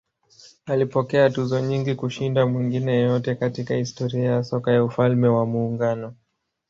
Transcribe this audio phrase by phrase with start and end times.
[0.65, 6.15] Alipokea tuzo nyingi kushinda mwingine yeyote katika historia ya soka ya Ufalme wa Muungano.